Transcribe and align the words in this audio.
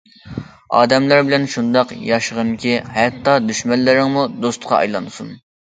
ئادەملەر 0.77 1.21
بىلەن 1.27 1.45
شۇنداق 1.57 1.93
ياشىغىنكى، 2.07 2.75
ھەتتا 2.97 3.37
دۈشمەنلىرىڭمۇ 3.47 4.27
دوستقا 4.43 4.81
ئايلانسۇن. 4.83 5.35